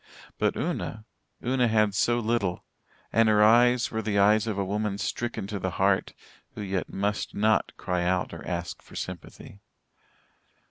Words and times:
But 0.39 0.57
Una 0.57 1.05
Una 1.45 1.67
had 1.67 1.93
so 1.93 2.17
little 2.19 2.65
and 3.13 3.29
her 3.29 3.43
eyes 3.43 3.91
were 3.91 4.01
the 4.01 4.17
eyes 4.17 4.47
of 4.47 4.57
a 4.57 4.65
woman 4.65 4.97
stricken 4.97 5.45
to 5.45 5.59
the 5.59 5.69
heart, 5.77 6.15
who 6.55 6.61
yet 6.63 6.89
must 6.91 7.35
not 7.35 7.71
cry 7.77 8.01
out 8.03 8.33
or 8.33 8.43
ask 8.47 8.81
for 8.81 8.95
sympathy. 8.95 9.59